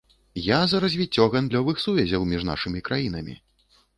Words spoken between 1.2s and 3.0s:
гандлёвых сувязяў між нашымі